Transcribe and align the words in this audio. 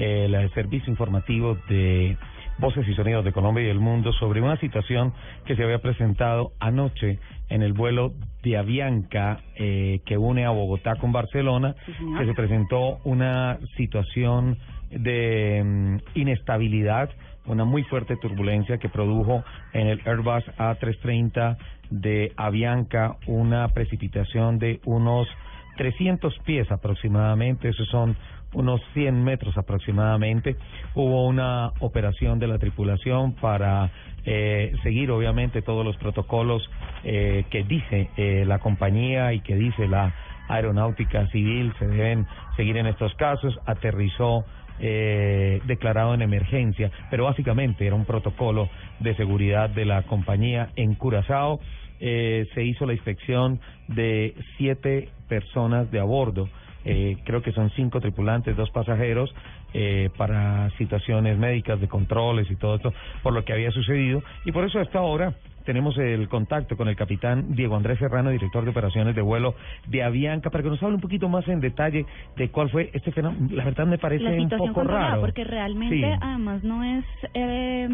el 0.00 0.50
servicio 0.54 0.90
informativo 0.90 1.58
de 1.68 2.16
Voces 2.58 2.86
y 2.88 2.94
Sonidos 2.94 3.24
de 3.24 3.32
Colombia 3.32 3.64
y 3.64 3.68
el 3.68 3.80
Mundo 3.80 4.12
sobre 4.12 4.40
una 4.40 4.56
situación 4.56 5.12
que 5.44 5.56
se 5.56 5.62
había 5.64 5.78
presentado 5.78 6.52
anoche 6.58 7.18
en 7.48 7.62
el 7.62 7.72
vuelo 7.72 8.12
de 8.42 8.56
Avianca 8.56 9.40
eh, 9.56 10.00
que 10.06 10.16
une 10.16 10.44
a 10.44 10.50
Bogotá 10.50 10.96
con 10.96 11.12
Barcelona, 11.12 11.74
que 12.18 12.26
se 12.26 12.34
presentó 12.34 12.98
una 13.04 13.58
situación 13.76 14.58
de 14.90 15.62
mm, 15.64 16.18
inestabilidad, 16.18 17.10
una 17.46 17.64
muy 17.64 17.82
fuerte 17.84 18.16
turbulencia 18.16 18.78
que 18.78 18.88
produjo 18.88 19.44
en 19.72 19.88
el 19.88 20.00
Airbus 20.06 20.44
A330 20.58 21.56
de 21.90 22.32
Avianca 22.36 23.16
una 23.26 23.68
precipitación 23.68 24.58
de 24.58 24.80
unos 24.84 25.28
300 25.76 26.38
pies 26.44 26.70
aproximadamente, 26.70 27.68
esos 27.68 27.88
son 27.88 28.16
unos 28.54 28.80
100 28.94 29.22
metros 29.22 29.56
aproximadamente. 29.56 30.56
Hubo 30.94 31.26
una 31.26 31.72
operación 31.80 32.38
de 32.38 32.46
la 32.46 32.58
tripulación 32.58 33.34
para 33.34 33.90
eh, 34.24 34.72
seguir 34.82 35.10
obviamente 35.10 35.62
todos 35.62 35.84
los 35.84 35.96
protocolos 35.96 36.68
eh, 37.04 37.44
que 37.50 37.64
dice 37.64 38.10
eh, 38.16 38.44
la 38.46 38.58
compañía 38.58 39.32
y 39.32 39.40
que 39.40 39.54
dice 39.56 39.88
la 39.88 40.14
aeronáutica 40.48 41.28
civil 41.28 41.72
se 41.78 41.86
deben 41.86 42.26
seguir 42.56 42.76
en 42.76 42.86
estos 42.86 43.14
casos. 43.14 43.58
Aterrizó 43.66 44.44
eh, 44.82 45.60
declarado 45.66 46.14
en 46.14 46.22
emergencia, 46.22 46.90
pero 47.10 47.24
básicamente 47.24 47.86
era 47.86 47.94
un 47.94 48.06
protocolo 48.06 48.70
de 48.98 49.14
seguridad 49.14 49.68
de 49.68 49.84
la 49.84 50.02
compañía 50.04 50.70
en 50.74 50.94
Curazao. 50.94 51.60
Eh, 52.00 52.46
se 52.54 52.64
hizo 52.64 52.86
la 52.86 52.94
inspección 52.94 53.60
de 53.88 54.34
siete 54.56 55.10
personas 55.28 55.90
de 55.90 56.00
a 56.00 56.04
bordo 56.04 56.48
eh, 56.84 57.16
creo 57.24 57.42
que 57.42 57.52
son 57.52 57.70
cinco 57.70 58.00
tripulantes, 58.00 58.56
dos 58.56 58.70
pasajeros, 58.70 59.34
eh, 59.72 60.10
para 60.16 60.70
situaciones 60.78 61.38
médicas, 61.38 61.80
de 61.80 61.88
controles 61.88 62.50
y 62.50 62.56
todo 62.56 62.76
esto, 62.76 62.92
por 63.22 63.32
lo 63.32 63.44
que 63.44 63.52
había 63.52 63.70
sucedido. 63.70 64.22
Y 64.44 64.52
por 64.52 64.64
eso 64.64 64.80
hasta 64.80 64.98
ahora 64.98 65.34
tenemos 65.64 65.96
el 65.98 66.28
contacto 66.28 66.76
con 66.76 66.88
el 66.88 66.96
capitán 66.96 67.54
Diego 67.54 67.76
Andrés 67.76 67.98
Serrano, 67.98 68.30
director 68.30 68.64
de 68.64 68.70
operaciones 68.70 69.14
de 69.14 69.22
vuelo 69.22 69.54
de 69.86 70.02
Avianca, 70.02 70.50
para 70.50 70.64
que 70.64 70.70
nos 70.70 70.82
hable 70.82 70.96
un 70.96 71.00
poquito 71.00 71.28
más 71.28 71.46
en 71.48 71.60
detalle 71.60 72.06
de 72.36 72.48
cuál 72.50 72.70
fue 72.70 72.90
este 72.92 73.12
fenómeno. 73.12 73.48
La 73.52 73.64
verdad 73.64 73.86
me 73.86 73.98
parece 73.98 74.24
un 74.24 74.48
poco 74.48 74.82
raro. 74.82 75.20
Porque 75.20 75.44
realmente, 75.44 76.16
además, 76.20 76.64
no 76.64 76.82
es 76.82 77.04
eh, 77.34 77.88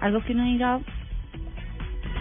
algo 0.00 0.20
que 0.24 0.32
uno 0.32 0.44
diga 0.44 0.80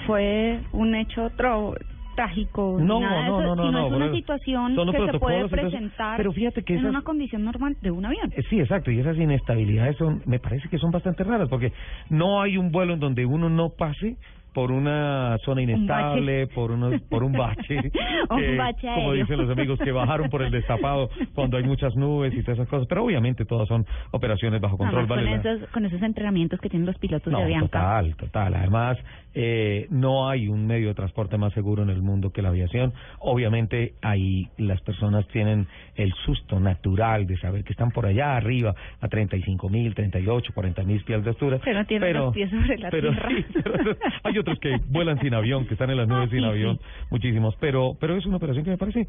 fue 0.06 0.60
un 0.72 0.96
hecho 0.96 1.26
otro 1.26 1.76
trágico, 2.16 2.78
no, 2.80 3.00
nada 3.00 3.28
no, 3.28 3.42
no, 3.42 3.56
no, 3.56 3.64
sino 3.64 3.72
no, 3.72 3.88
es 3.88 3.94
una 3.94 4.12
situación 4.12 4.76
que 4.76 5.12
se 5.12 5.20
puede 5.20 5.48
presentar 5.48 6.18
pero 6.18 6.32
fíjate 6.32 6.64
que 6.64 6.76
en 6.76 6.86
una 6.86 7.02
condición 7.02 7.44
normal 7.44 7.78
de 7.82 7.92
un 7.92 8.06
avión. 8.06 8.32
Eh, 8.36 8.44
sí, 8.50 8.60
exacto, 8.60 8.92
y 8.92 9.00
esas 9.00 9.18
inestabilidades 9.18 9.98
son, 9.98 10.22
me 10.26 10.40
parece 10.40 10.68
que 10.70 10.78
son 10.78 10.92
bastante 10.92 11.24
raras, 11.24 11.50
porque 11.50 11.74
no 12.10 12.42
hay 12.42 12.58
un 12.58 12.72
vuelo 12.72 12.94
en 12.94 13.00
donde 13.00 13.26
uno 13.26 13.50
no 13.50 13.70
pase 13.70 14.18
por 14.54 14.72
una 14.72 15.38
zona 15.46 15.62
inestable, 15.62 16.48
por 16.48 16.72
unos, 16.72 17.02
por 17.04 17.24
un 17.24 17.34
bache, 17.34 17.78
un 18.30 18.58
bache 18.58 18.88
como 18.94 19.14
dicen 19.14 19.38
los 19.38 19.50
amigos, 19.50 19.80
que 19.80 19.92
bajaron 19.92 20.30
por 20.30 20.42
el 20.42 20.52
destapado 20.52 21.10
cuando 21.34 21.58
hay 21.58 21.64
muchas 21.64 21.96
nubes 21.96 22.34
y 22.34 22.42
todas 22.42 22.60
esas 22.60 22.70
cosas, 22.70 22.88
pero 22.88 23.04
obviamente 23.04 23.46
todas 23.46 23.68
son 23.68 23.86
operaciones 24.12 24.60
bajo 24.60 24.78
control. 24.78 25.08
con, 25.08 25.20
esos, 25.20 25.70
con 25.70 25.86
esos 25.86 26.02
entrenamientos 26.02 26.60
que 26.60 26.70
tienen 26.70 26.86
los 26.86 26.98
pilotos 26.98 27.32
de 27.32 27.42
Avianca. 27.42 27.80
Total, 27.80 28.16
total. 28.16 28.54
Además, 28.56 28.98
eh, 29.34 29.88
no 29.90 30.30
hay 30.30 30.48
un 30.48 30.68
medio 30.68 30.90
de 30.90 30.94
transporte 30.94 31.38
más 31.38 31.54
seguro 31.54 31.84
en 31.84 31.90
el 31.90 32.02
mundo 32.02 32.32
que 32.32 32.42
la 32.42 32.50
aviación. 32.50 32.94
Obviamente, 33.20 33.94
ahí 34.02 34.50
las 34.58 34.82
personas 34.82 35.28
tienen 35.30 35.68
el 35.96 36.14
susto 36.26 36.60
natural 36.60 37.26
de 37.28 37.38
saber 37.38 37.64
que 37.64 37.72
están 37.72 37.92
por 37.92 38.06
allá 38.06 38.36
arriba, 38.36 38.76
a 39.00 39.08
35 39.08 39.70
mil, 39.70 39.94
38, 39.96 40.52
40 40.54 40.84
mil 40.84 41.04
pies 41.04 41.24
de 41.24 41.30
altura. 41.30 41.60
Pero 41.64 41.86
tienen 41.86 42.14
los 42.14 42.34
pies 42.34 42.50
sobre 42.50 42.78
la 42.78 42.90
tierra. 42.90 43.30
hay 44.24 44.38
otros 44.42 44.60
que 44.60 44.78
vuelan 44.88 45.20
sin 45.20 45.34
avión, 45.34 45.66
que 45.66 45.74
están 45.74 45.90
en 45.90 45.98
las 45.98 46.08
nubes 46.08 46.28
ah, 46.28 46.32
sin 46.32 46.44
avión, 46.44 46.80
muchísimos. 47.10 47.56
Pero, 47.60 47.96
pero 48.00 48.16
es 48.16 48.26
una 48.26 48.38
operación 48.38 48.64
que 48.64 48.72
me 48.72 48.78
parece. 48.78 49.08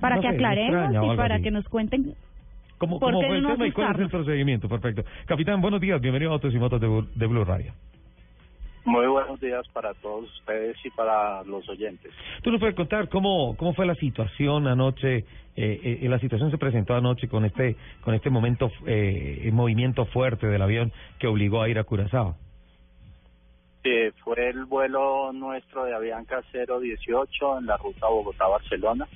Para 0.00 0.20
que 0.20 0.28
aclaremos 0.28 1.12
y 1.12 1.16
para 1.16 1.40
que 1.40 1.50
nos 1.50 1.68
cuenten 1.68 2.14
¿Cómo, 2.78 2.98
cómo 2.98 3.22
fue 3.22 3.36
el 3.36 3.46
tema 3.46 3.66
y 3.66 3.72
cuál 3.72 3.94
es 3.94 4.00
el 4.00 4.10
procedimiento? 4.10 4.68
Perfecto. 4.68 5.04
Capitán, 5.26 5.60
buenos 5.60 5.80
días. 5.80 6.00
Bienvenido 6.00 6.32
a 6.32 6.34
Autos 6.34 6.52
y 6.52 6.58
Motos 6.58 6.80
de, 6.80 7.04
de 7.14 7.26
Blue 7.26 7.44
Radio. 7.44 7.72
Muy 8.84 9.06
buenos 9.06 9.40
días 9.40 9.66
para 9.68 9.94
todos 9.94 10.24
ustedes 10.40 10.76
y 10.84 10.90
para 10.90 11.42
los 11.44 11.66
oyentes. 11.70 12.12
¿Tú 12.42 12.50
nos 12.50 12.60
puedes 12.60 12.76
contar 12.76 13.08
cómo, 13.08 13.56
cómo 13.56 13.72
fue 13.72 13.86
la 13.86 13.94
situación 13.94 14.66
anoche? 14.66 15.24
Eh, 15.56 16.00
eh, 16.02 16.08
la 16.08 16.18
situación 16.18 16.50
se 16.50 16.58
presentó 16.58 16.94
anoche 16.94 17.28
con 17.28 17.46
este, 17.46 17.76
con 18.02 18.14
este 18.14 18.28
momento, 18.28 18.70
eh, 18.86 19.48
movimiento 19.52 20.04
fuerte 20.06 20.46
del 20.48 20.60
avión 20.60 20.92
que 21.18 21.28
obligó 21.28 21.62
a 21.62 21.68
ir 21.70 21.78
a 21.78 21.84
Curazao. 21.84 22.36
Sí, 23.84 23.90
fue 24.24 24.48
el 24.48 24.64
vuelo 24.64 25.30
nuestro 25.34 25.84
de 25.84 25.94
Avianca 25.94 26.42
018 26.50 27.58
en 27.58 27.66
la 27.66 27.76
ruta 27.76 28.06
Bogotá-Barcelona. 28.08 29.06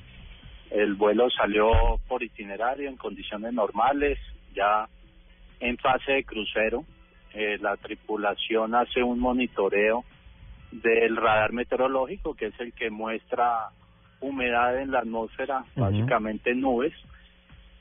El 0.70 0.94
vuelo 0.94 1.30
salió 1.30 1.70
por 2.06 2.22
itinerario 2.22 2.90
en 2.90 2.98
condiciones 2.98 3.54
normales, 3.54 4.18
ya 4.54 4.86
en 5.60 5.78
fase 5.78 6.12
de 6.12 6.24
crucero. 6.24 6.84
Eh, 7.32 7.56
la 7.62 7.78
tripulación 7.78 8.74
hace 8.74 9.02
un 9.02 9.18
monitoreo 9.18 10.04
del 10.70 11.16
radar 11.16 11.54
meteorológico, 11.54 12.34
que 12.34 12.48
es 12.48 12.60
el 12.60 12.74
que 12.74 12.90
muestra 12.90 13.70
humedad 14.20 14.78
en 14.78 14.90
la 14.90 14.98
atmósfera, 14.98 15.64
básicamente 15.76 16.54
nubes, 16.54 16.92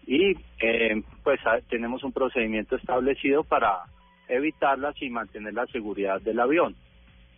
y 0.06 0.38
eh, 0.62 1.04
pues 1.22 1.42
tenemos 1.68 2.02
un 2.06 2.14
procedimiento 2.14 2.78
establecido 2.78 3.44
para 3.44 3.84
evitarlas 4.28 5.02
y 5.02 5.10
mantener 5.10 5.54
la 5.54 5.66
seguridad 5.68 6.22
del 6.22 6.40
avión. 6.40 6.76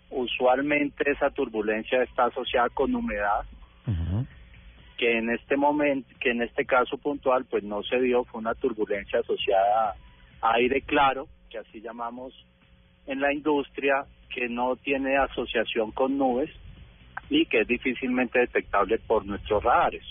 Usualmente 0.10 1.12
esa 1.12 1.30
turbulencia 1.30 2.04
está 2.04 2.26
asociada 2.26 2.70
con 2.70 2.96
humedad, 2.96 3.46
que 4.98 5.18
en 5.18 5.30
este 5.30 5.56
momento, 5.56 6.10
que 6.20 6.32
en 6.32 6.42
este 6.42 6.66
caso 6.66 6.98
puntual, 6.98 7.46
pues 7.46 7.64
no 7.64 7.84
se 7.84 8.02
dio, 8.02 8.26
fue 8.26 8.42
una 8.42 8.54
turbulencia 8.56 9.20
asociada 9.20 9.96
a 10.42 10.54
aire 10.54 10.82
claro, 10.82 11.28
que 11.50 11.58
así 11.58 11.80
llamamos 11.80 12.34
en 13.08 13.22
la 13.22 13.32
industria, 13.34 14.06
que 14.34 14.50
no 14.50 14.76
tiene 14.76 15.18
asociación 15.18 15.92
con 15.92 16.18
nubes 16.18 16.50
y 17.30 17.46
que 17.46 17.62
es 17.62 17.68
difícilmente 17.68 18.40
detectable 18.40 19.00
por 19.00 19.26
nuestros 19.26 19.64
radares. 19.64 20.04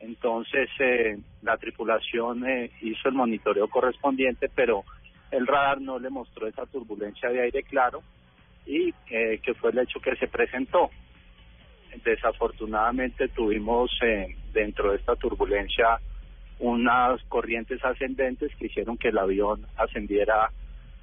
Entonces, 0.00 0.68
eh, 0.78 1.18
la 1.42 1.56
tripulación 1.56 2.46
eh, 2.46 2.70
hizo 2.82 3.08
el 3.08 3.14
monitoreo 3.14 3.68
correspondiente, 3.68 4.50
pero 4.54 4.84
el 5.30 5.46
radar 5.46 5.80
no 5.80 5.98
le 5.98 6.10
mostró 6.10 6.46
esa 6.46 6.66
turbulencia 6.66 7.28
de 7.28 7.42
aire 7.42 7.62
claro 7.62 8.02
y 8.66 8.94
eh, 9.10 9.40
que 9.42 9.54
fue 9.54 9.70
el 9.70 9.78
hecho 9.78 10.00
que 10.00 10.16
se 10.16 10.28
presentó. 10.28 10.90
Desafortunadamente 12.04 13.28
tuvimos 13.28 13.90
dentro 14.52 14.90
de 14.90 14.96
esta 14.96 15.14
turbulencia 15.16 15.98
unas 16.58 17.22
corrientes 17.24 17.84
ascendentes 17.84 18.54
que 18.56 18.66
hicieron 18.66 18.96
que 18.96 19.08
el 19.08 19.18
avión 19.18 19.66
ascendiera 19.76 20.50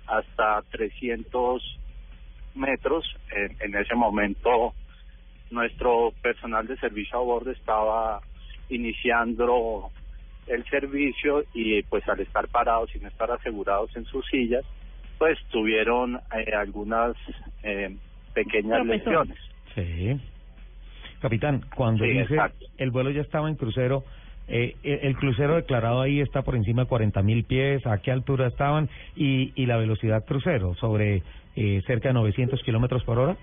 hasta 0.08 0.62
300 0.72 1.80
metros. 2.56 3.06
En, 3.60 3.76
ese 3.76 3.96
momento 3.96 4.74
nuestro 5.50 6.14
personal 6.22 6.68
de 6.68 6.78
servicio 6.78 7.18
a 7.18 7.22
bordo 7.22 7.52
estaba 7.52 8.22
iniciando 8.70 9.92
el 10.52 10.66
servicio 10.66 11.44
y 11.54 11.82
pues 11.84 12.08
al 12.10 12.20
estar 12.20 12.48
parados 12.48 12.90
sin 12.92 13.06
estar 13.06 13.32
asegurados 13.32 13.96
en 13.96 14.06
sus 14.06 14.26
sillas, 14.28 14.64
pues 15.18 15.38
tuvieron 15.50 16.20
eh, 16.36 16.54
algunas 16.54 17.16
eh, 17.64 17.96
pequeñas 18.34 18.86
lesiones. 18.86 19.38
Sí. 19.76 20.20
Capitán, 21.22 21.64
cuando 21.76 22.04
dice 22.04 22.36
el 22.78 22.92
vuelo 22.92 23.12
ya 23.12 23.22
estaba 23.22 23.48
en 23.48 23.56
crucero, 23.56 24.04
eh, 24.48 24.76
eh, 24.84 25.00
el 25.04 25.16
crucero 25.16 25.56
declarado 25.56 26.02
ahí 26.02 26.20
está 26.20 26.42
por 26.42 26.56
encima 26.56 26.84
de 26.84 26.90
40 26.90 27.22
mil 27.22 27.44
pies, 27.44 27.86
¿a 27.86 28.00
qué 28.00 28.12
altura 28.12 28.48
estaban? 28.48 28.90
Y, 29.16 29.54
y 29.56 29.66
la 29.66 29.78
velocidad 29.78 30.26
crucero, 30.26 30.76
sobre 30.76 31.24
eh, 31.56 31.82
cerca 31.86 32.10
de 32.10 32.16
900 32.16 32.62
kilómetros 32.64 33.04
por 33.04 33.20
hora. 33.20 33.38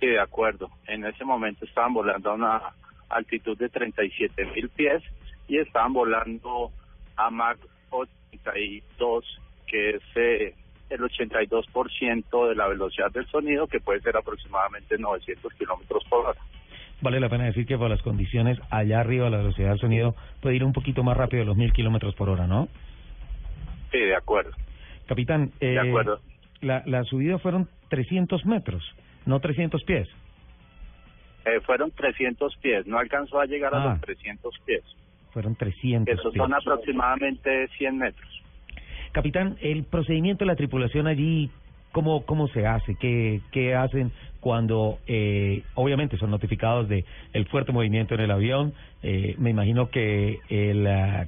Sí, 0.00 0.06
de 0.06 0.20
acuerdo. 0.20 0.70
En 0.86 1.04
ese 1.04 1.24
momento 1.24 1.64
estaban 1.64 1.92
volando 1.92 2.30
a 2.30 2.34
una 2.34 2.62
altitud 3.08 3.58
de 3.58 3.68
37 3.68 4.46
mil 4.54 4.68
pies 4.70 5.02
y 5.48 5.58
estaban 5.58 5.92
volando 5.92 6.70
a 7.16 7.30
Mach 7.30 7.58
82, 7.90 9.24
que 9.66 9.90
es 9.90 10.02
eh, 10.16 10.54
el 10.90 11.00
82% 11.00 12.48
de 12.48 12.54
la 12.54 12.68
velocidad 12.68 13.10
del 13.12 13.26
sonido, 13.26 13.66
que 13.66 13.80
puede 13.80 14.00
ser 14.00 14.16
aproximadamente 14.16 14.96
900 14.98 15.52
kilómetros 15.54 16.04
por 16.08 16.26
hora. 16.26 16.40
Vale 17.00 17.20
la 17.20 17.28
pena 17.28 17.44
decir 17.44 17.66
que 17.66 17.76
por 17.76 17.90
las 17.90 18.00
condiciones 18.02 18.58
allá 18.70 19.00
arriba 19.00 19.28
la 19.28 19.38
velocidad 19.38 19.70
del 19.70 19.78
sonido 19.78 20.14
puede 20.40 20.56
ir 20.56 20.64
un 20.64 20.72
poquito 20.72 21.02
más 21.02 21.16
rápido 21.16 21.40
de 21.40 21.46
los 21.46 21.56
mil 21.56 21.72
kilómetros 21.72 22.14
por 22.14 22.28
hora, 22.30 22.46
¿no? 22.46 22.68
Sí, 23.92 23.98
de 23.98 24.16
acuerdo. 24.16 24.52
Capitán, 25.06 25.52
eh, 25.60 25.72
De 25.72 25.88
acuerdo. 25.88 26.20
La, 26.62 26.82
la 26.86 27.04
subida 27.04 27.38
fueron 27.38 27.68
300 27.90 28.46
metros, 28.46 28.82
no 29.26 29.40
300 29.40 29.84
pies. 29.84 30.08
Eh, 31.44 31.60
fueron 31.60 31.90
300 31.92 32.56
pies, 32.56 32.86
no 32.86 32.98
alcanzó 32.98 33.38
a 33.40 33.46
llegar 33.46 33.74
a 33.74 33.82
Ah. 33.82 33.86
los 33.90 34.00
300 34.00 34.54
pies. 34.64 34.82
Fueron 35.36 35.54
300 35.54 36.18
Esos 36.18 36.32
pies. 36.32 36.42
son 36.42 36.54
aproximadamente 36.54 37.68
100 37.76 37.98
metros. 37.98 38.42
Capitán, 39.12 39.58
el 39.60 39.84
procedimiento 39.84 40.46
de 40.46 40.46
la 40.46 40.56
tripulación 40.56 41.06
allí, 41.06 41.50
¿cómo, 41.92 42.24
cómo 42.24 42.48
se 42.48 42.66
hace? 42.66 42.94
¿Qué, 42.94 43.42
qué 43.52 43.74
hacen 43.74 44.12
cuando, 44.40 44.98
eh, 45.06 45.62
obviamente, 45.74 46.16
son 46.16 46.30
notificados 46.30 46.88
de 46.88 47.04
el 47.34 47.44
fuerte 47.48 47.70
movimiento 47.70 48.14
en 48.14 48.20
el 48.20 48.30
avión? 48.30 48.72
Eh, 49.02 49.34
me 49.36 49.50
imagino 49.50 49.90
que 49.90 50.38
el, 50.48 50.86
ah, 50.86 51.26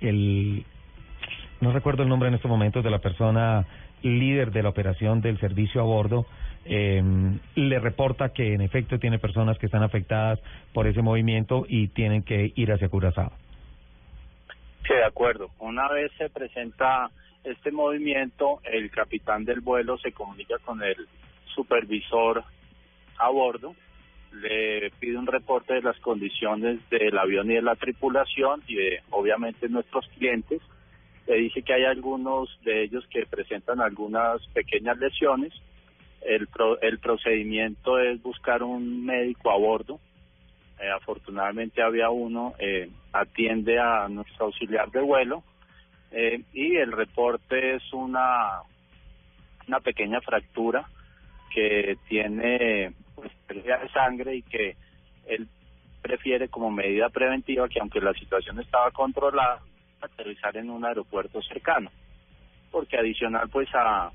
el, 0.00 0.64
no 1.60 1.72
recuerdo 1.72 2.04
el 2.04 2.08
nombre 2.08 2.28
en 2.28 2.36
estos 2.36 2.48
momentos 2.48 2.84
de 2.84 2.90
la 2.90 3.00
persona 3.00 3.66
líder 4.02 4.52
de 4.52 4.62
la 4.62 4.68
operación 4.68 5.20
del 5.20 5.40
servicio 5.40 5.80
a 5.80 5.84
bordo, 5.84 6.26
eh, 6.64 7.02
le 7.56 7.80
reporta 7.80 8.28
que 8.28 8.54
en 8.54 8.60
efecto 8.60 9.00
tiene 9.00 9.18
personas 9.18 9.58
que 9.58 9.66
están 9.66 9.82
afectadas 9.82 10.38
por 10.72 10.86
ese 10.86 11.02
movimiento 11.02 11.66
y 11.68 11.88
tienen 11.88 12.22
que 12.22 12.52
ir 12.54 12.70
hacia 12.70 12.88
Curazao. 12.88 13.32
Sí, 14.86 14.94
de 14.94 15.04
acuerdo. 15.04 15.50
Una 15.58 15.88
vez 15.88 16.10
se 16.16 16.30
presenta 16.30 17.10
este 17.44 17.70
movimiento, 17.70 18.60
el 18.64 18.90
capitán 18.90 19.44
del 19.44 19.60
vuelo 19.60 19.98
se 19.98 20.12
comunica 20.12 20.58
con 20.58 20.82
el 20.82 20.96
supervisor 21.54 22.42
a 23.18 23.28
bordo, 23.30 23.74
le 24.32 24.90
pide 24.98 25.16
un 25.16 25.26
reporte 25.26 25.74
de 25.74 25.82
las 25.82 25.98
condiciones 26.00 26.78
del 26.90 27.16
avión 27.18 27.50
y 27.50 27.54
de 27.54 27.62
la 27.62 27.76
tripulación 27.76 28.62
y 28.66 28.76
de, 28.76 29.02
obviamente, 29.10 29.68
nuestros 29.68 30.06
clientes. 30.16 30.60
Le 31.26 31.36
dice 31.36 31.62
que 31.62 31.72
hay 31.74 31.84
algunos 31.84 32.48
de 32.62 32.84
ellos 32.84 33.06
que 33.08 33.26
presentan 33.26 33.80
algunas 33.80 34.46
pequeñas 34.48 34.98
lesiones. 34.98 35.52
El, 36.22 36.46
pro- 36.48 36.80
el 36.80 36.98
procedimiento 36.98 37.98
es 37.98 38.20
buscar 38.22 38.62
un 38.62 39.04
médico 39.04 39.50
a 39.50 39.56
bordo 39.56 40.00
eh, 40.80 40.90
afortunadamente 40.90 41.82
había 41.82 42.10
uno, 42.10 42.54
eh, 42.58 42.88
atiende 43.12 43.78
a 43.78 44.08
nuestro 44.08 44.46
auxiliar 44.46 44.90
de 44.90 45.00
vuelo 45.00 45.42
eh, 46.10 46.42
y 46.52 46.76
el 46.76 46.92
reporte 46.92 47.76
es 47.76 47.92
una, 47.92 48.60
una 49.66 49.80
pequeña 49.80 50.20
fractura 50.20 50.88
que 51.52 51.96
tiene 52.08 52.92
pues, 53.14 53.32
pérdida 53.46 53.78
de 53.78 53.88
sangre 53.88 54.36
y 54.36 54.42
que 54.42 54.76
él 55.26 55.48
prefiere 56.00 56.48
como 56.48 56.70
medida 56.70 57.08
preventiva 57.08 57.68
que 57.68 57.80
aunque 57.80 58.00
la 58.00 58.12
situación 58.14 58.60
estaba 58.60 58.90
controlada, 58.90 59.60
aterrizar 60.00 60.56
en 60.56 60.70
un 60.70 60.84
aeropuerto 60.84 61.42
cercano. 61.42 61.90
Porque 62.70 62.96
adicional 62.96 63.48
pues 63.48 63.68
a, 63.74 64.12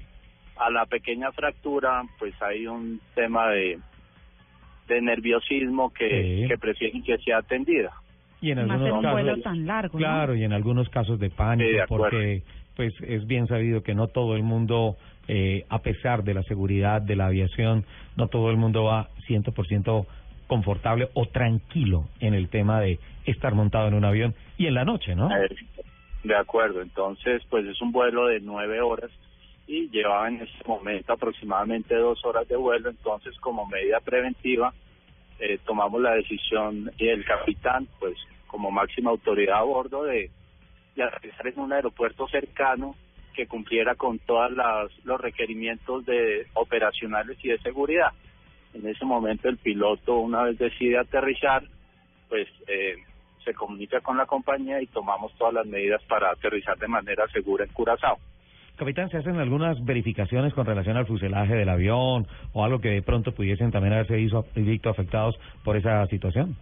a 0.55 0.69
la 0.69 0.85
pequeña 0.85 1.31
fractura 1.31 2.03
pues 2.17 2.39
hay 2.41 2.67
un 2.67 3.01
tema 3.15 3.49
de 3.49 3.79
de 4.87 5.01
nerviosismo 5.01 5.91
que, 5.93 6.41
Sí. 6.41 6.47
que 6.47 6.57
prefieren 6.57 7.03
que 7.03 7.17
sea 7.19 7.37
atendida. 7.39 7.91
Y 8.41 8.51
en 8.51 8.67
Más 8.67 8.71
algunos 8.81 8.97
un 8.97 9.01
casos, 9.03 9.21
vuelo 9.23 9.41
tan 9.41 9.65
largo, 9.65 9.93
¿no? 9.97 10.05
Claro, 10.05 10.35
y 10.35 10.43
en 10.43 10.51
algunos 10.53 10.89
casos 10.89 11.17
de 11.19 11.29
pánico, 11.29 11.69
Sí, 11.69 11.75
de 11.75 11.81
acuerdo. 11.81 12.03
porque 12.05 12.41
pues 12.75 12.93
es 13.07 13.25
bien 13.27 13.47
sabido 13.47 13.83
que 13.83 13.93
no 13.93 14.07
todo 14.07 14.35
el 14.35 14.43
mundo, 14.43 14.97
eh, 15.27 15.63
a 15.69 15.79
pesar 15.79 16.23
de 16.23 16.33
la 16.33 16.41
seguridad 16.43 17.01
de 17.01 17.15
la 17.15 17.27
aviación, 17.27 17.85
no 18.17 18.27
todo 18.27 18.49
el 18.49 18.57
mundo 18.57 18.83
va 18.85 19.09
100% 19.27 20.05
confortable 20.47 21.07
o 21.13 21.25
tranquilo 21.27 22.05
en 22.19 22.33
el 22.33 22.49
tema 22.49 22.81
de 22.81 22.99
estar 23.25 23.53
montado 23.55 23.87
en 23.87 23.93
un 23.93 24.03
avión 24.05 24.33
y 24.57 24.65
en 24.67 24.73
la 24.73 24.83
noche, 24.85 25.15
¿no? 25.15 25.29
De 26.23 26.35
acuerdo, 26.35 26.81
entonces 26.81 27.41
pues 27.49 27.65
es 27.65 27.81
un 27.81 27.91
vuelo 27.91 28.27
de 28.27 28.39
nueve 28.41 28.81
horas 28.81 29.11
y 29.67 29.89
llevaba 29.89 30.27
en 30.27 30.41
ese 30.41 30.67
momento 30.67 31.13
aproximadamente 31.13 31.95
dos 31.95 32.23
horas 32.25 32.47
de 32.47 32.55
vuelo, 32.55 32.89
entonces 32.89 33.37
como 33.39 33.65
medida 33.65 33.99
preventiva 34.01 34.73
eh, 35.39 35.59
tomamos 35.65 36.01
la 36.01 36.15
decisión 36.15 36.91
y 36.97 37.07
el 37.07 37.25
capitán 37.25 37.87
pues 37.99 38.15
como 38.47 38.71
máxima 38.71 39.11
autoridad 39.11 39.59
a 39.59 39.63
bordo 39.63 40.03
de, 40.03 40.29
de 40.95 41.03
aterrizar 41.03 41.47
en 41.47 41.59
un 41.59 41.73
aeropuerto 41.73 42.27
cercano 42.27 42.95
que 43.33 43.47
cumpliera 43.47 43.95
con 43.95 44.19
todos 44.19 44.51
los 45.03 45.19
requerimientos 45.19 46.05
de 46.05 46.47
operacionales 46.53 47.37
y 47.43 47.49
de 47.49 47.57
seguridad. 47.59 48.11
En 48.73 48.87
ese 48.87 49.05
momento 49.05 49.49
el 49.49 49.57
piloto 49.57 50.17
una 50.17 50.43
vez 50.43 50.57
decide 50.57 50.99
aterrizar, 50.99 51.63
pues 52.29 52.47
eh, 52.67 52.95
se 53.43 53.53
comunica 53.53 54.01
con 54.01 54.17
la 54.17 54.25
compañía 54.25 54.81
y 54.81 54.87
tomamos 54.87 55.33
todas 55.37 55.53
las 55.53 55.65
medidas 55.65 56.01
para 56.03 56.31
aterrizar 56.31 56.77
de 56.77 56.87
manera 56.87 57.27
segura 57.29 57.65
en 57.65 57.71
Curazao. 57.71 58.17
Capitán, 58.75 59.09
¿se 59.09 59.17
hacen 59.17 59.37
algunas 59.37 59.83
verificaciones 59.85 60.53
con 60.53 60.65
relación 60.65 60.97
al 60.97 61.05
fuselaje 61.05 61.55
del 61.55 61.69
avión 61.69 62.25
o 62.53 62.63
algo 62.63 62.81
que 62.81 62.89
de 62.89 63.01
pronto 63.03 63.31
pudiesen 63.31 63.71
también 63.71 63.93
haberse 63.93 64.15
visto 64.15 64.89
afectados 64.89 65.39
por 65.63 65.77
esa 65.77 66.05
situación? 66.07 66.55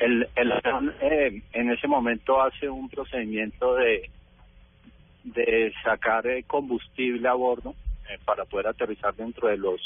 El, 0.00 0.28
el 0.34 0.52
avión 0.52 0.92
eh, 1.00 1.42
en 1.52 1.70
ese 1.70 1.86
momento 1.86 2.40
hace 2.42 2.68
un 2.68 2.88
procedimiento 2.88 3.76
de, 3.76 4.10
de 5.22 5.72
sacar 5.84 6.26
eh, 6.26 6.44
combustible 6.44 7.28
a 7.28 7.34
bordo 7.34 7.74
eh, 8.08 8.18
para 8.24 8.44
poder 8.44 8.68
aterrizar 8.68 9.14
dentro 9.14 9.48
de 9.48 9.56
los 9.56 9.80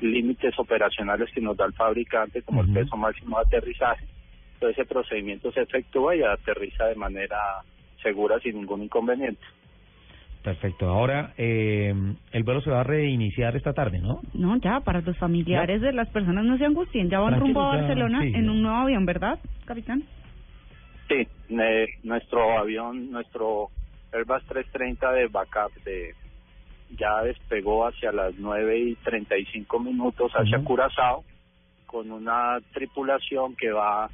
límites 0.00 0.56
operacionales 0.58 1.30
que 1.32 1.40
nos 1.40 1.56
da 1.56 1.66
el 1.66 1.72
fabricante 1.72 2.42
como 2.42 2.62
el 2.62 2.72
peso 2.72 2.96
máximo 2.96 3.38
de 3.38 3.42
aterrizaje. 3.46 4.06
Entonces 4.54 4.78
ese 4.78 4.88
procedimiento 4.88 5.50
se 5.50 5.62
efectúa 5.62 6.14
y 6.14 6.22
aterriza 6.22 6.86
de 6.86 6.94
manera 6.94 7.62
segura 8.02 8.38
sin 8.40 8.56
ningún 8.56 8.84
inconveniente. 8.84 9.42
Perfecto. 10.44 10.86
Ahora, 10.90 11.32
eh, 11.38 11.94
el 12.32 12.42
vuelo 12.44 12.60
se 12.60 12.70
va 12.70 12.80
a 12.80 12.84
reiniciar 12.84 13.56
esta 13.56 13.72
tarde, 13.72 13.98
¿no? 13.98 14.20
No, 14.34 14.58
ya, 14.58 14.80
para 14.80 15.00
los 15.00 15.16
familiares 15.16 15.80
de 15.80 15.90
las 15.94 16.06
personas 16.10 16.44
no 16.44 16.58
se 16.58 16.66
angustien. 16.66 17.08
Ya 17.08 17.18
van 17.18 17.40
rumbo 17.40 17.62
a 17.62 17.74
ya, 17.74 17.80
Barcelona 17.80 18.20
sí, 18.20 18.32
en 18.34 18.44
ya. 18.44 18.50
un 18.50 18.62
nuevo 18.62 18.76
avión, 18.76 19.06
¿verdad, 19.06 19.38
capitán? 19.64 20.02
Sí, 21.08 21.26
eh, 21.48 21.86
nuestro 22.02 22.58
avión, 22.58 23.10
nuestro 23.10 23.70
Airbus 24.12 24.44
330 24.44 25.12
de 25.12 25.28
backup 25.28 25.72
de 25.82 26.12
ya 26.90 27.22
despegó 27.22 27.86
hacia 27.86 28.12
las 28.12 28.34
9 28.36 28.78
y 28.78 28.94
35 28.96 29.80
minutos 29.80 30.30
hacia. 30.32 30.62
Curazao 30.62 31.24
con 31.86 32.12
una 32.12 32.58
tripulación 32.74 33.56
que 33.56 33.70
va 33.70 34.10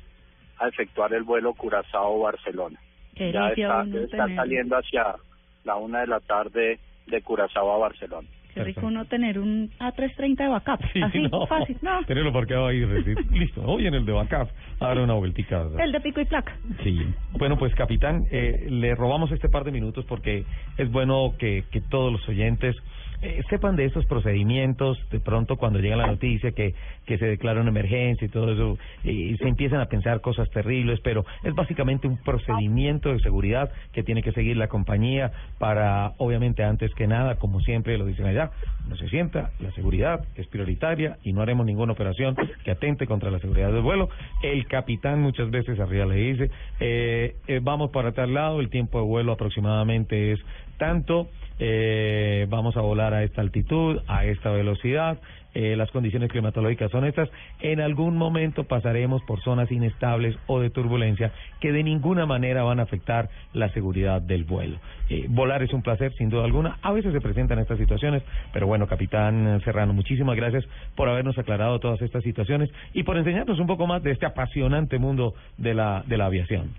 a 0.59 0.69
efectuar 0.69 1.12
el 1.12 1.25
vuelo 1.25 1.54
Curazao-Barcelona. 1.54 2.78
Qué 3.16 3.33
Ya 3.33 3.49
está, 3.49 3.83
está 3.83 4.35
saliendo 4.37 4.76
hacia 4.76 5.16
la 5.64 5.76
una 5.76 6.00
de 6.00 6.07
la 6.07 6.21
tarde 6.21 6.79
de 7.07 7.23
Curazao 7.23 7.73
a 7.73 7.79
Barcelona. 7.79 8.29
Qué 8.52 8.64
rico 8.64 8.81
Perfecto. 8.81 8.87
uno 8.88 9.05
tener 9.05 9.38
un 9.38 9.71
A330 9.79 10.37
de 10.37 10.49
backup. 10.49 10.81
Sí, 10.93 11.00
Así, 11.00 11.21
no. 11.21 11.47
fácil. 11.47 11.76
No, 11.83 12.02
Tenerlo 12.05 12.33
parqueado 12.33 12.67
ahí, 12.67 12.81
decir, 12.81 13.17
listo, 13.31 13.62
hoy 13.62 13.87
en 13.87 13.95
el 13.95 14.05
de 14.05 14.11
backup, 14.12 14.49
a 14.81 14.87
dar 14.88 14.99
una 14.99 15.14
vueltica. 15.14 15.67
el 15.79 15.93
de 15.93 16.00
pico 16.00 16.21
y 16.21 16.25
placa. 16.25 16.57
Sí. 16.83 16.99
Bueno, 17.38 17.57
pues 17.57 17.73
capitán, 17.76 18.25
eh, 18.33 18.67
le 18.69 18.97
robamos 18.97 19.31
este 19.31 19.49
par 19.49 19.62
de 19.62 19.71
minutos 19.71 20.05
porque 20.07 20.45
es 20.79 20.90
bueno 20.90 21.35
que, 21.38 21.62
que 21.71 21.81
todos 21.81 22.11
los 22.12 22.29
oyentes 22.29 22.75
eh, 23.23 23.43
sepan 23.49 23.77
de 23.77 23.85
esos 23.85 24.07
procedimientos, 24.07 24.99
de 25.11 25.21
pronto 25.21 25.57
cuando 25.57 25.79
llega 25.79 25.97
la 25.97 26.07
noticia 26.07 26.53
que, 26.53 26.75
que 27.07 27.19
se 27.19 27.27
declara 27.27 27.61
una 27.61 27.71
emergencia 27.71 28.25
y 28.25 28.29
todo 28.29 28.53
eso, 28.53 28.79
y 29.05 29.37
se 29.37 29.49
empiezan 29.49 29.81
a 29.81 29.87
pensar 29.87 30.21
cosas 30.21 30.49
terribles, 30.50 31.00
pero 31.00 31.25
es 31.43 31.55
básicamente 31.55 32.09
un 32.09 32.17
procedimiento 32.17 33.12
de 33.12 33.21
seguridad 33.21 33.71
que 33.93 34.03
tiene 34.03 34.23
que 34.23 34.33
seguir 34.33 34.57
la 34.57 34.69
compañía 34.69 35.33
para, 35.59 36.12
obviamente, 36.19 36.65
antes 36.65 36.95
que 36.95 37.07
nada, 37.07 37.37
como 37.37 37.61
siempre 37.61 37.99
lo 37.99 38.07
dicen 38.07 38.27
allá, 38.27 38.50
no 38.89 38.97
se 38.97 39.09
sienta, 39.09 39.50
la 39.61 39.71
seguridad 39.73 40.25
es 40.37 40.47
prioritaria 40.47 41.19
y 41.23 41.33
no 41.33 41.43
haremos 41.43 41.67
ninguna 41.67 41.93
operación 41.93 42.37
que 42.65 42.71
atente 42.71 43.07
contra 43.07 43.31
la 43.31 43.39
seguridad 43.39 43.73
del 43.73 43.83
vuelo. 43.83 44.09
El 44.43 44.67
capitán 44.67 45.21
muchas 45.21 45.50
veces 45.50 45.79
arriba 45.79 46.07
le 46.07 46.17
dice, 46.17 46.50
eh, 46.81 47.37
eh, 47.47 47.61
vamos 47.62 47.91
para 47.91 48.12
tal 48.12 48.35
lado, 48.35 48.61
el 48.61 48.71
tiempo 48.71 48.99
de 48.99 49.05
vuelo 49.05 49.33
aproximadamente 49.33 50.33
es 50.33 50.41
tanto 50.80 51.28
eh, 51.60 52.46
vamos 52.49 52.75
a 52.78 52.80
volar 52.80 53.12
a 53.12 53.22
esta 53.22 53.42
altitud, 53.42 54.00
a 54.08 54.25
esta 54.25 54.50
velocidad, 54.50 55.18
eh, 55.52 55.76
las 55.76 55.90
condiciones 55.90 56.30
climatológicas 56.30 56.90
son 56.90 57.04
estas. 57.04 57.28
En 57.60 57.80
algún 57.80 58.16
momento 58.16 58.64
pasaremos 58.64 59.22
por 59.25 59.42
zonas 59.42 59.70
inestables 59.70 60.37
o 60.46 60.60
de 60.60 60.70
turbulencia 60.70 61.32
que 61.60 61.70
de 61.70 61.82
ninguna 61.82 62.25
manera 62.25 62.62
van 62.62 62.80
a 62.80 62.84
afectar 62.84 63.28
la 63.52 63.68
seguridad 63.70 64.22
del 64.22 64.44
vuelo. 64.44 64.78
Eh, 65.10 65.26
volar 65.28 65.62
es 65.62 65.72
un 65.75 65.82
placer, 65.82 66.14
sin 66.14 66.30
duda 66.30 66.44
alguna. 66.44 66.78
A 66.80 66.92
veces 66.92 67.12
se 67.12 67.20
presentan 67.20 67.58
estas 67.58 67.78
situaciones, 67.78 68.22
pero 68.54 68.66
bueno, 68.66 68.87
capitán 68.87 69.60
Serrano, 69.62 69.92
muchísimas 69.92 70.37
gracias 70.37 70.64
por 70.96 71.10
habernos 71.10 71.37
aclarado 71.37 71.78
todas 71.78 72.00
estas 72.00 72.22
situaciones 72.22 72.70
y 72.94 73.02
por 73.02 73.18
enseñarnos 73.18 73.58
un 73.58 73.66
poco 73.66 73.87
más 73.87 74.02
de 74.02 74.12
este 74.12 74.25
apasionante 74.25 74.99
mundo 74.99 75.34
de 75.58 75.75
la, 75.75 76.04
de 76.06 76.16
la 76.16 76.26
aviación. 76.26 76.70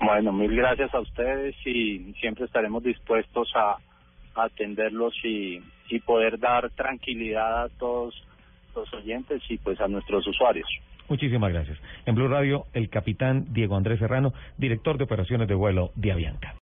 Bueno, 0.00 0.32
mil 0.32 0.54
gracias 0.54 0.94
a 0.94 1.00
ustedes 1.00 1.54
y 1.66 2.14
siempre 2.20 2.44
estaremos 2.44 2.82
dispuestos 2.82 3.50
a, 3.54 3.78
atenderlos 4.34 5.14
y, 5.24 5.60
y 5.88 5.98
poder 5.98 6.38
dar 6.38 6.70
tranquilidad 6.70 7.64
a 7.64 7.68
todos 7.70 8.14
los 8.76 8.94
oyentes 8.94 9.42
y 9.48 9.58
pues 9.58 9.80
a 9.80 9.88
nuestros 9.88 10.24
usuarios. 10.28 10.68
Muchísimas 11.08 11.52
gracias. 11.52 11.78
En 12.06 12.14
Blue 12.14 12.28
Radio, 12.28 12.66
el 12.74 12.90
capitán 12.90 13.46
Diego 13.52 13.76
Andrés 13.76 13.98
Serrano, 13.98 14.32
director 14.58 14.98
de 14.98 15.04
operaciones 15.04 15.48
de 15.48 15.54
vuelo 15.54 15.90
de 15.96 16.12
Avianca. 16.12 16.54